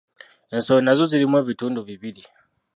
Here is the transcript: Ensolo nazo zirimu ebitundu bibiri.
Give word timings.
Ensolo 0.55 0.79
nazo 0.83 1.03
zirimu 1.11 1.35
ebitundu 1.41 1.79
bibiri. 1.89 2.23